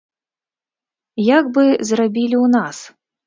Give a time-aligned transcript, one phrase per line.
[1.37, 2.77] Як бы зрабілі ў нас?